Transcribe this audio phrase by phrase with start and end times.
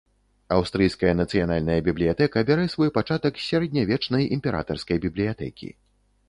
[0.53, 5.69] Аўстрыйская нацыянальная бібліятэка бярэ свой пачатак з сярэднявечнай імператарскай бібліятэкі.